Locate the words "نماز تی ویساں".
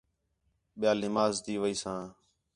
1.03-2.01